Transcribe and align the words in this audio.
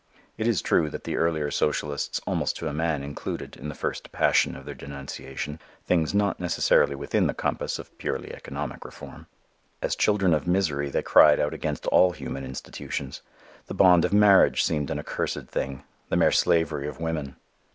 It 0.35 0.47
is 0.47 0.63
true 0.63 0.89
that 0.89 1.03
the 1.03 1.15
earlier 1.15 1.51
socialists 1.51 2.19
almost 2.25 2.55
to 2.55 2.67
a 2.67 2.73
man 2.73 3.03
included, 3.03 3.55
in 3.55 3.69
the 3.69 3.75
first 3.75 4.11
passion 4.11 4.55
of 4.55 4.65
their 4.65 4.73
denunciation, 4.73 5.59
things 5.85 6.11
not 6.11 6.39
necessarily 6.39 6.95
within 6.95 7.27
the 7.27 7.35
compass 7.35 7.77
of 7.77 7.95
purely 7.99 8.33
economic 8.33 8.83
reform. 8.83 9.27
As 9.79 9.95
children 9.95 10.33
of 10.33 10.47
misery 10.47 10.89
they 10.89 11.03
cried 11.03 11.39
out 11.39 11.53
against 11.53 11.85
all 11.85 12.13
human 12.13 12.43
institutions. 12.43 13.21
The 13.67 13.75
bond 13.75 14.03
of 14.03 14.11
marriage 14.11 14.63
seemed 14.63 14.89
an 14.89 14.97
accursed 14.97 15.49
thing, 15.49 15.83
the 16.09 16.17
mere 16.17 16.31
slavery 16.31 16.87
of 16.87 16.99
women. 16.99 17.35